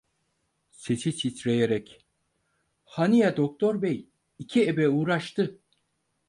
[0.71, 2.05] Sesi titreyerek:
[2.83, 4.09] "Hani ya doktor bey…
[4.39, 5.59] İki ebe uğraştı…"